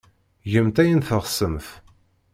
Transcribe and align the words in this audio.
Gemt 0.51 0.77
ayen 0.81 1.01
teɣsemt. 1.07 1.67